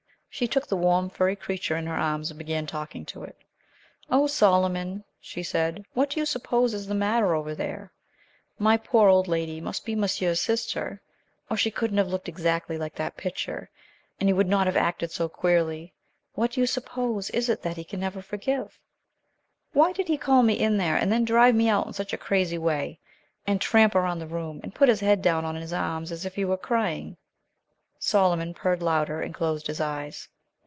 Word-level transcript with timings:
She 0.33 0.47
took 0.47 0.65
the 0.65 0.77
warm, 0.77 1.09
furry 1.09 1.35
creature 1.35 1.75
in 1.75 1.85
her 1.87 1.95
arms 1.97 2.31
and 2.31 2.37
began 2.37 2.65
talking 2.65 3.05
to 3.07 3.23
it. 3.23 3.35
"Oh, 4.09 4.27
Solomon," 4.27 5.03
she 5.19 5.43
said, 5.43 5.83
"what 5.93 6.09
do 6.09 6.21
you 6.21 6.25
suppose 6.25 6.73
is 6.73 6.87
the 6.87 6.95
matter 6.95 7.35
over 7.35 7.53
there? 7.53 7.91
My 8.57 8.77
poor 8.77 9.09
old 9.09 9.27
lady 9.27 9.59
must 9.59 9.83
be 9.85 9.93
monsieur's 9.93 10.39
sister, 10.39 11.01
or 11.49 11.57
she 11.57 11.69
couldn't 11.69 11.97
have 11.97 12.07
looked 12.07 12.29
exactly 12.29 12.77
like 12.77 12.95
that 12.95 13.17
picture, 13.17 13.69
and 14.21 14.29
he 14.29 14.33
would 14.33 14.47
not 14.47 14.67
have 14.67 14.77
acted 14.77 15.11
so 15.11 15.27
queerly. 15.27 15.93
What 16.33 16.51
do 16.51 16.61
you 16.61 16.65
suppose 16.65 17.29
it 17.29 17.35
is 17.35 17.47
that 17.47 17.75
he 17.75 17.83
can 17.83 17.99
never 17.99 18.21
forgive? 18.21 18.79
Why 19.73 19.91
did 19.91 20.07
he 20.07 20.17
call 20.17 20.43
me 20.43 20.53
in 20.53 20.77
there 20.77 20.95
and 20.95 21.11
then 21.11 21.25
drive 21.25 21.55
me 21.55 21.67
out 21.67 21.87
in 21.87 21.93
such 21.93 22.13
a 22.13 22.17
crazy 22.17 22.57
way, 22.57 23.01
and 23.45 23.59
tramp 23.59 23.95
around 23.95 24.19
the 24.19 24.27
room, 24.27 24.61
and 24.63 24.73
put 24.73 24.87
his 24.89 25.01
head 25.01 25.21
down 25.21 25.43
on 25.43 25.55
his 25.55 25.73
arms 25.73 26.09
as 26.09 26.25
if 26.25 26.35
he 26.35 26.45
were 26.45 26.55
crying?" 26.55 27.17
Solomon 28.03 28.55
purred 28.55 28.81
louder 28.81 29.21
and 29.21 29.31
closed 29.31 29.67
his 29.67 29.79
eyes. 29.79 30.27